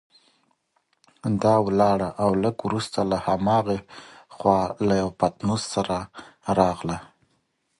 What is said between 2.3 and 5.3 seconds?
لږ وروسته له هماغې خوا له یوه